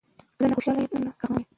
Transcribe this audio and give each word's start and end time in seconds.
زه 0.39 0.45
نه 0.49 0.53
خوشحال 0.57 0.75
یم 0.79 0.91
زه 0.91 0.99
نه 1.05 1.09
رحمان 1.17 1.39
یم 1.41 1.47